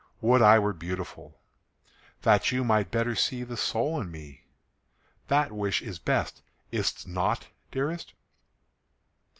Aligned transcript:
Would 0.19 0.41
I 0.41 0.57
were 0.57 0.73
beautiful, 0.73 1.37
That 2.23 2.51
you 2.51 2.63
might 2.63 2.89
better 2.89 3.13
see 3.13 3.43
the 3.43 3.55
soul 3.55 4.01
in 4.01 4.09
me! 4.09 4.45
That 5.27 5.51
wish 5.51 5.83
is 5.83 5.99
best, 5.99 6.41
Is 6.71 6.91
't 6.91 7.07
not, 7.11 7.49
dearest? 7.71 8.13